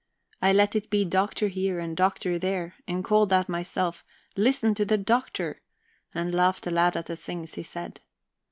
[0.41, 4.03] I let it be "Doctor" here and "Doctor" there, and called out myself:
[4.35, 5.61] "Listen to the Doctor!"
[6.11, 7.99] and laughed aloud at the things he said.